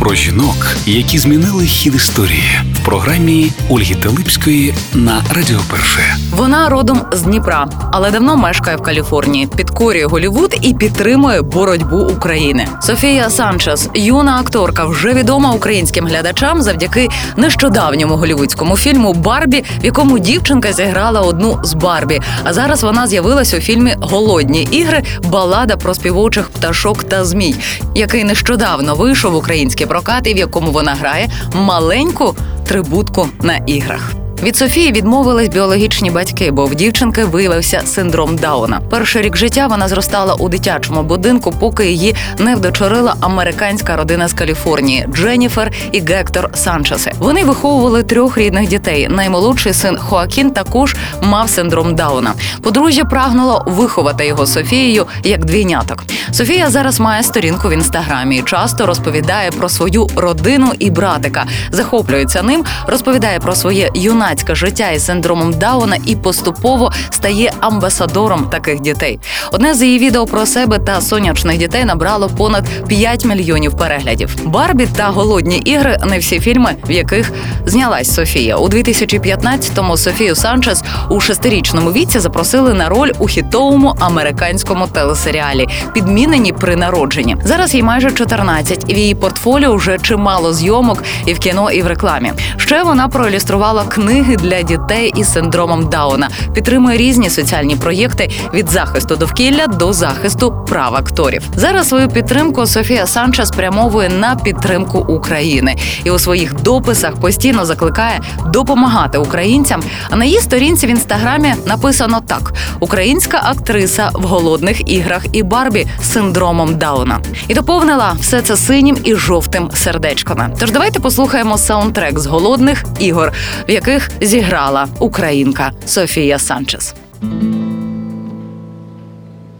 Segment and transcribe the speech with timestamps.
[0.00, 6.16] Про жінок, які змінили хід історії в програмі Ольги Телипської на Радіо Перше.
[6.30, 12.68] Вона родом з Дніпра, але давно мешкає в Каліфорнії, підкорює Голівуд і підтримує боротьбу України.
[12.82, 20.18] Софія Санчес, юна акторка, вже відома українським глядачам завдяки нещодавньому голівудському фільму Барбі, в якому
[20.18, 22.20] дівчинка зіграла одну з Барбі.
[22.44, 27.54] А зараз вона з'явилась у фільмі Голодні ігри балада про співучих пташок та змій,
[27.94, 32.36] який нещодавно вийшов в український прокат, і в якому вона грає маленьку
[32.66, 34.19] трибутку на іграх.
[34.42, 38.80] Від Софії відмовились біологічні батьки, бо в дівчинки виявився синдром Дауна.
[38.90, 44.32] Перший рік життя вона зростала у дитячому будинку, поки її не вдочорила американська родина з
[44.32, 47.12] Каліфорнії Дженніфер і Гектор Санчеси.
[47.18, 49.08] Вони виховували трьох рідних дітей.
[49.08, 52.34] Наймолодший син Хоакін також мав синдром Дауна.
[52.62, 56.04] Подружжя прагнуло виховати його Софією як двійняток.
[56.32, 62.42] Софія зараз має сторінку в інстаграмі і часто розповідає про свою родину і братика, захоплюється
[62.42, 63.90] ним, розповідає про своє
[64.30, 69.18] юнацьке життя із синдромом Дауна і поступово стає амбасадором таких дітей.
[69.52, 74.36] Одне з її відео про себе та сонячних дітей набрало понад 5 мільйонів переглядів.
[74.44, 77.32] Барбі та голодні ігри не всі фільми, в яких
[77.66, 78.56] знялась Софія.
[78.56, 86.52] У 2015-му Софію Санчес у шестирічному віці запросили на роль у хітовому американському телесеріалі Підмінені
[86.52, 87.36] при народженні.
[87.44, 91.82] Зараз їй майже 14, і в її портфоліо вже чимало зйомок і в кіно, і
[91.82, 92.32] в рекламі.
[92.56, 99.16] Ще вона проілюструвала книги для дітей із синдромом Дауна, підтримує різні соціальні проєкти від захисту
[99.16, 101.42] довкілля до захисту прав акторів.
[101.56, 108.20] Зараз свою підтримку Софія Санчес спрямовує на підтримку України і у своїх дописах постійно закликає
[108.46, 109.82] допомагати українцям.
[110.10, 115.86] А на її сторінці в інстаграмі написано так: Українська актриса в голодних іграх і Барбі
[116.02, 117.20] з синдромом Дауна.
[117.48, 120.50] І доповнила все це синім і жовтим сердечками.
[120.60, 123.32] Тож давайте послухаємо саундтрек з голодних ігор,
[123.68, 126.95] в яких зіграла українка Софія Санчес.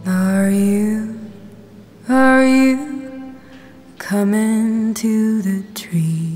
[0.06, 1.14] Are you,
[2.08, 2.78] are you
[3.98, 6.30] coming to the tree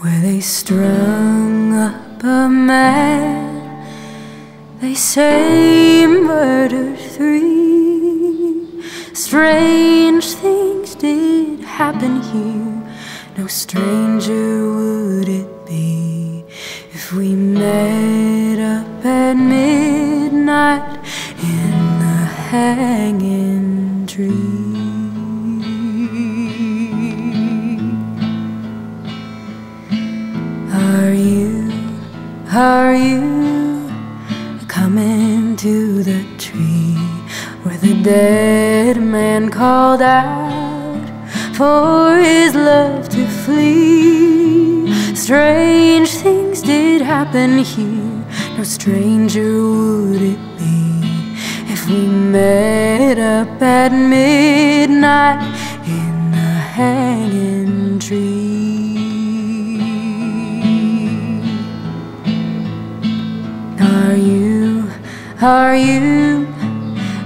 [0.00, 3.52] where they strung up a man?
[4.80, 7.52] They say murdered three.
[9.26, 12.76] Strange things did happen here.
[13.38, 14.46] No stranger
[14.76, 16.25] would it be
[17.07, 20.99] if we met up at midnight
[21.41, 22.19] in the
[22.49, 24.33] hanging tree.
[30.73, 31.71] Are you,
[32.51, 33.89] are you
[34.67, 36.97] coming to the tree
[37.63, 41.07] where the dead man called out
[41.55, 44.26] for his love to flee?
[45.17, 51.01] Strange things did happen here, no stranger would it be
[51.73, 55.41] if we met up at midnight
[55.87, 58.95] in the hanging tree.
[63.81, 64.87] Are you,
[65.41, 66.47] are you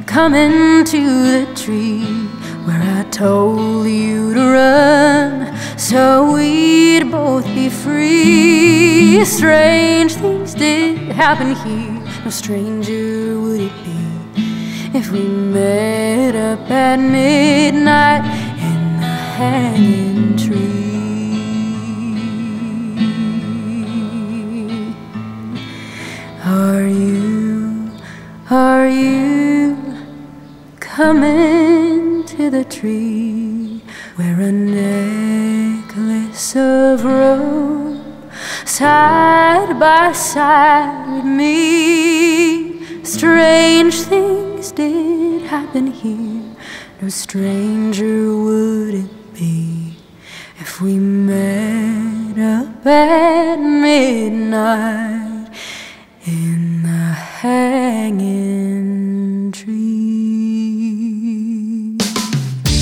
[0.08, 2.29] coming to the tree
[2.66, 9.25] where I told you to run so we'd both be free?
[9.25, 14.01] Strange things did happen here, no stranger would it be
[14.94, 18.25] if we met up at midnight
[18.59, 20.81] in the hanging tree.
[26.45, 27.91] Are you,
[28.49, 29.78] are you
[30.79, 32.00] coming
[32.41, 33.81] to the tree
[34.16, 38.02] where a necklace of rope
[38.66, 43.03] side by side with me?
[43.03, 46.55] Strange things did happen here,
[46.99, 49.97] no stranger would it be
[50.59, 55.47] if we met up at midnight
[56.26, 57.14] in the
[57.44, 60.10] hanging tree.